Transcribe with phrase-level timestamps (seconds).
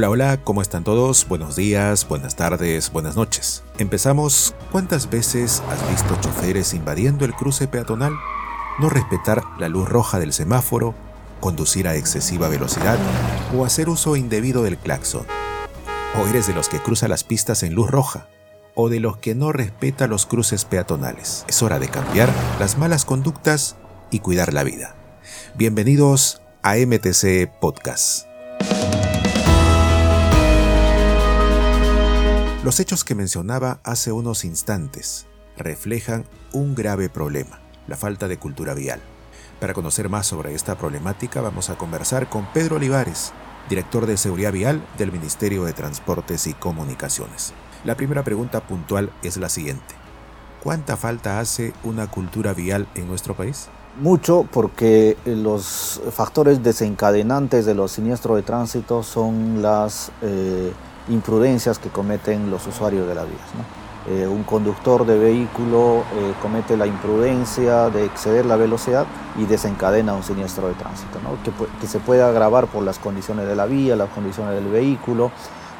[0.00, 1.28] Hola, hola, ¿cómo están todos?
[1.28, 3.62] Buenos días, buenas tardes, buenas noches.
[3.76, 4.54] Empezamos.
[4.72, 8.14] ¿Cuántas veces has visto choferes invadiendo el cruce peatonal?
[8.78, 10.94] No respetar la luz roja del semáforo,
[11.38, 12.98] conducir a excesiva velocidad
[13.54, 15.26] o hacer uso indebido del claxon.
[16.18, 18.26] O eres de los que cruza las pistas en luz roja
[18.74, 21.44] o de los que no respeta los cruces peatonales.
[21.46, 23.76] Es hora de cambiar las malas conductas
[24.10, 24.96] y cuidar la vida.
[25.56, 28.29] Bienvenidos a MTC Podcast.
[32.62, 35.24] Los hechos que mencionaba hace unos instantes
[35.56, 39.00] reflejan un grave problema, la falta de cultura vial.
[39.60, 43.32] Para conocer más sobre esta problemática vamos a conversar con Pedro Olivares,
[43.70, 47.54] director de Seguridad Vial del Ministerio de Transportes y Comunicaciones.
[47.86, 49.94] La primera pregunta puntual es la siguiente.
[50.62, 53.68] ¿Cuánta falta hace una cultura vial en nuestro país?
[53.98, 60.12] Mucho porque los factores desencadenantes de los siniestros de tránsito son las...
[60.20, 60.74] Eh,
[61.10, 63.36] imprudencias que cometen los usuarios de la vía.
[64.08, 69.04] Eh, un conductor de vehículo eh, comete la imprudencia de exceder la velocidad
[69.36, 71.18] y desencadena un siniestro de tránsito,
[71.80, 75.30] que, se puede agravar por las condiciones de la vía, las condiciones del vehículo,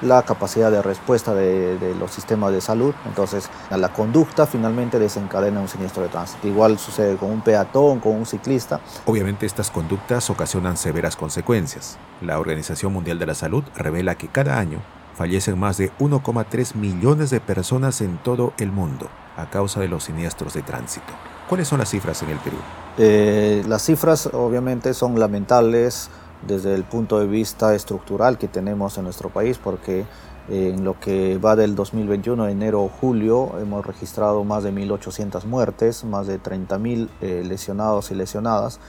[0.02, 2.94] la capacidad de respuesta de, de, los sistemas de salud.
[3.06, 6.46] Entonces, la conducta finalmente desencadena un siniestro de tránsito.
[6.46, 8.80] Igual sucede con un peatón, con un ciclista.
[9.06, 11.98] Obviamente estas conductas ocasionan severas consecuencias.
[12.20, 14.80] La Organización Mundial de la Salud revela que cada año
[15.14, 20.04] fallecen más de 1,3 millones de personas en todo el mundo a causa de los
[20.04, 21.12] siniestros de tránsito.
[21.48, 22.56] ¿Cuáles son las cifras en el Perú?
[22.98, 26.10] Eh, las cifras obviamente son lamentables
[26.46, 30.04] desde el punto de vista estructural que tenemos en nuestro país porque
[30.48, 36.26] eh, en lo que va del 2021, enero-julio, hemos registrado más de 1.800 muertes, más
[36.26, 38.80] de 30.000 eh, lesionados y lesionadas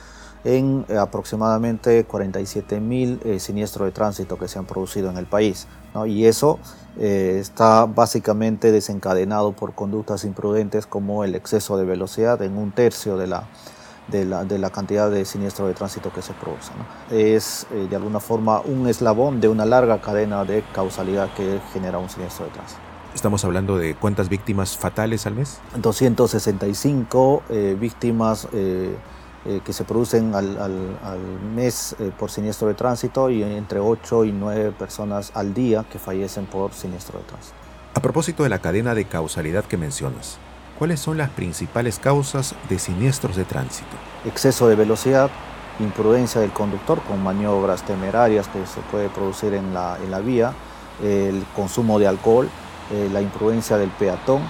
[0.44, 5.66] en aproximadamente 47.000 eh, siniestros de tránsito que se han producido en el país.
[6.06, 6.58] Y eso
[6.98, 13.18] eh, está básicamente desencadenado por conductas imprudentes como el exceso de velocidad en un tercio
[13.18, 13.44] de la,
[14.08, 16.74] de la, de la cantidad de siniestros de tránsito que se producen.
[17.10, 21.98] Es eh, de alguna forma un eslabón de una larga cadena de causalidad que genera
[21.98, 22.80] un siniestro de tránsito.
[23.14, 25.60] Estamos hablando de cuántas víctimas fatales al mes?
[25.76, 27.42] 265
[27.78, 28.48] víctimas
[29.44, 30.54] eh, que se producen al,
[31.52, 35.98] mes eh, por siniestro de tránsito y entre 8 y 9 personas al día que
[35.98, 37.56] fallecen por siniestro de tránsito.
[37.94, 40.38] A propósito de la cadena de causalidad que mencionas,
[40.78, 43.90] ¿cuáles son las principales causas de siniestros de tránsito?
[44.24, 45.28] Exceso de velocidad,
[45.80, 50.52] imprudencia del conductor con maniobras temerarias que se puede producir en la, en la vía,
[51.02, 52.48] el consumo de alcohol,
[52.92, 54.42] eh, la imprudencia del peatón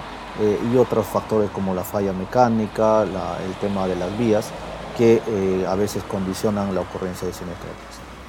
[0.73, 4.51] y otros factores como la falla mecánica, el tema de las vías
[4.97, 7.77] que eh, a veces condicionan la ocurrencia de siniestralidad.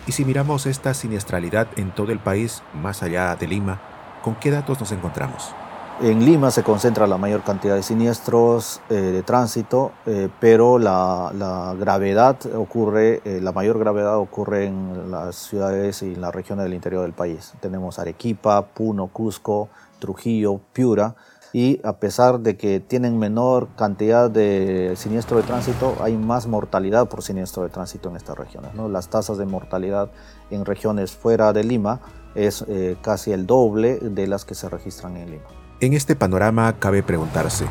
[0.07, 3.81] Y si miramos esta siniestralidad en todo el país, más allá de Lima,
[4.23, 5.55] ¿con qué datos nos encontramos?
[6.03, 11.75] En Lima se concentra la mayor cantidad de siniestros eh, de tránsito, eh, pero la,
[11.79, 17.03] gravedad ocurre, la mayor gravedad ocurre en las ciudades y en las regiones del interior
[17.03, 17.55] del país.
[17.61, 19.69] Tenemos Arequipa, Puno, Cusco,
[20.01, 21.15] Trujillo, Piura,
[21.55, 27.09] y a pesar de que tienen menor cantidad de siniestro de tránsito, hay más mortalidad
[27.09, 28.73] por siniestro de tránsito en estas regiones.
[28.91, 30.11] Las tasas de mortalidad
[30.51, 32.01] en regiones fuera de Lima
[32.35, 35.45] es eh, casi el doble de las que se registran en Lima.
[35.79, 37.67] En este panorama cabe preguntarse,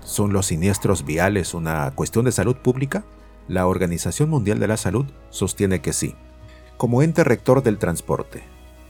[0.00, 3.04] ¿son los siniestros viales una cuestión de salud pública?
[3.46, 6.16] La Organización Mundial de la Salud sostiene que sí.
[6.76, 8.42] Como ente rector del transporte,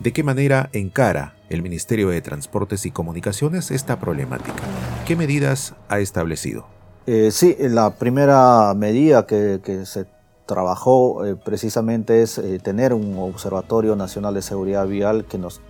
[0.03, 4.63] ¿De qué manera encara el Ministerio de Transportes y Comunicaciones esta problemática?
[5.07, 6.67] ¿Qué medidas ha establecido?
[7.07, 10.07] Eh, sí, la primera medida que, se
[10.47, 15.61] trabajó eh, precisamente es eh, tener un Observatorio Nacional de Seguridad Vial que nos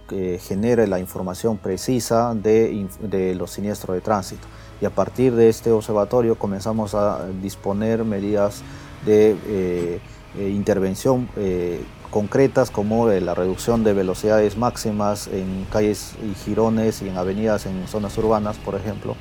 [0.40, 4.46] genere la información precisa de, los siniestros de tránsito.
[4.80, 8.62] Y a partir de este observatorio comenzamos a disponer medidas
[9.06, 10.00] de
[10.36, 11.28] intervención
[12.12, 17.88] concretas como la reducción de velocidades máximas en calles y girones y en avenidas en
[17.88, 19.16] zonas urbanas, por ejemplo,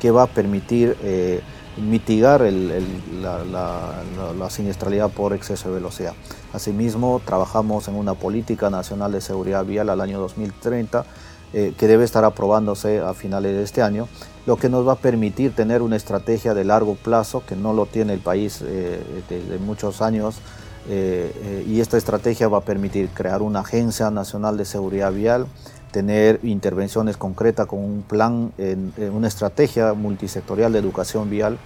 [0.00, 1.40] que va a permitir eh,
[1.76, 6.14] mitigar la, siniestralidad por exceso de velocidad.
[6.52, 11.06] Asimismo, trabajamos en una política nacional de seguridad vial al año 2030
[11.54, 14.08] eh, que debe estar aprobándose a finales de este año,
[14.46, 17.86] lo que nos va a permitir tener una estrategia de largo plazo que no lo
[17.86, 20.40] tiene el país eh, de muchos años
[20.88, 25.46] eh, eh, y esta estrategia va a permitir crear una agencia nacional de seguridad vial,
[25.92, 31.58] tener intervenciones concretas con un plan, en, una estrategia multisectorial de educación vial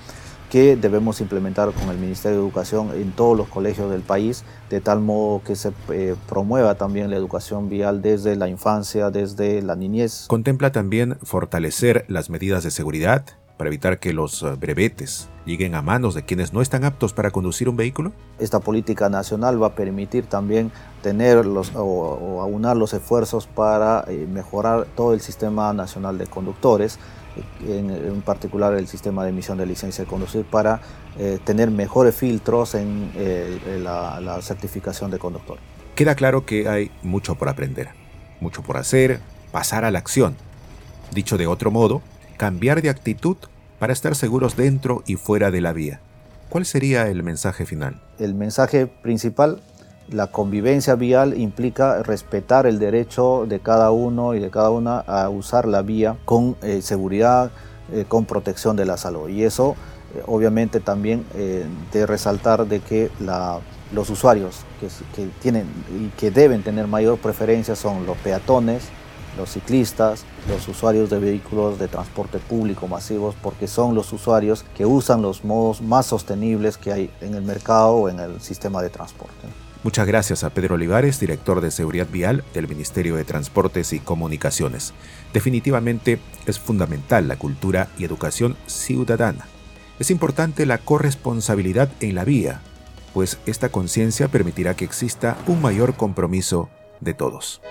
[0.50, 4.80] que debemos implementar con el Ministerio de Educación en todos los colegios del país, de
[4.80, 9.74] tal modo que se eh, promueva también la educación vial desde la infancia, desde la
[9.74, 10.26] niñez.
[10.28, 13.24] Contempla también fortalecer las medidas de seguridad
[13.56, 17.30] para evitar que los eh, brevetes lleguen a manos de quienes no están aptos para
[17.30, 18.12] conducir un vehículo?
[18.38, 20.70] Esta política nacional va a permitir también
[21.02, 26.98] tener los, o, aunar los esfuerzos para eh, mejorar todo el sistema nacional de conductores,
[27.66, 30.80] en, particular el sistema de emisión de licencia de conducir, para
[31.18, 33.12] eh, tener mejores filtros en
[33.84, 35.58] la, la certificación de conductor.
[35.94, 37.90] Queda claro que hay mucho por aprender,
[38.40, 39.20] mucho por hacer,
[39.52, 40.34] pasar a la acción.
[41.12, 42.00] Dicho de otro modo,
[42.36, 43.36] cambiar de actitud
[43.78, 46.00] para estar seguros dentro y fuera de la vía.
[46.48, 48.00] ¿Cuál sería el mensaje final?
[48.18, 49.60] El mensaje principal,
[50.08, 55.28] la convivencia vial implica respetar el derecho de cada uno y de cada una a
[55.28, 57.50] usar la vía con eh, seguridad,
[57.92, 59.28] eh, con protección de la salud.
[59.28, 59.74] Y eso
[60.14, 61.24] eh, obviamente también
[61.92, 63.10] de resaltar de que
[63.92, 68.84] los usuarios que, que tienen y que deben tener mayor preferencia son los peatones,
[69.36, 74.86] los ciclistas, los usuarios de vehículos de transporte público masivos, porque son los usuarios que
[74.86, 78.90] usan los modos más sostenibles que hay en el mercado o en el sistema de
[78.90, 79.46] transporte.
[79.82, 84.94] Muchas gracias a Pedro Olivares, director de Seguridad Vial del Ministerio de Transportes y Comunicaciones.
[85.32, 89.46] Definitivamente es fundamental la cultura y educación ciudadana.
[90.00, 92.62] Es importante la corresponsabilidad en la vía,
[93.14, 96.68] pues esta conciencia permitirá que exista un mayor compromiso
[97.00, 97.62] de todos.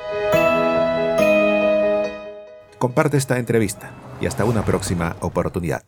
[2.85, 3.91] Comparte esta entrevista
[4.21, 5.81] y hasta una próxima oportunidad.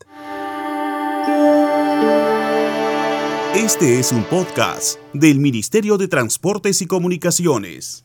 [3.55, 8.03] Este es un podcast del Ministerio de Transportes y Comunicaciones.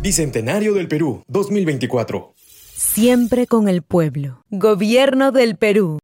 [0.00, 2.32] Bicentenario del Perú 2024.
[2.76, 4.44] Siempre con el pueblo.
[4.50, 5.96] Gobierno del Perú.